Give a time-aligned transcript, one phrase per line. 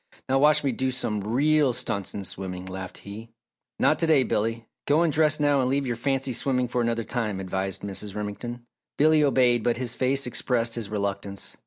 [0.27, 3.29] Now, watch me do some real stunts in swimming," laughed he.
[3.77, 4.65] "Not to day, Billy.
[4.87, 8.15] Go and dress now and leave your fancy swimming for another time," advised Mrs.
[8.15, 8.65] Remington.
[8.97, 11.55] Billy obeyed but his face expressed his reluctance.